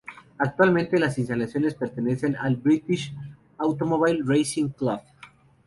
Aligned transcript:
Actualmente, 0.39 0.97
las 0.97 1.19
instalaciones 1.19 1.75
pertenecen 1.75 2.35
al 2.35 2.55
British 2.55 3.13
Automobile 3.59 4.21
Racing 4.25 4.69
Club. 4.69 4.99